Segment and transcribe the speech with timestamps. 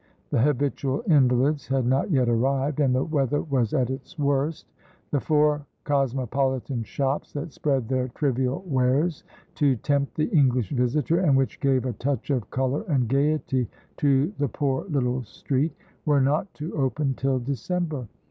[0.31, 4.65] The habitual invalids had not yet arrived, and the weather was at its worst.
[5.11, 11.37] The four cosmopolitan shops that spread their trivial wares to tempt the English visitor, and
[11.37, 16.51] which gave a touch of colour and gaiety to the poor little street, were not
[16.55, 18.07] to open till December.